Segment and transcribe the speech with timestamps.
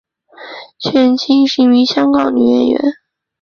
[0.79, 2.81] 区燕青是一名香港女演员。